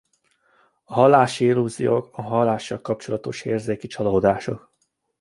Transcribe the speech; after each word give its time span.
A 0.83 0.93
hallási 0.93 1.45
illúziók 1.45 2.09
a 2.17 2.21
hallással 2.21 2.81
kapcsolatos 2.81 3.41
érzéki 3.45 3.87
csalódások. 3.87 4.73